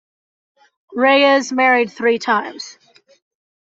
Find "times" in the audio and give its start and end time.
2.17-2.79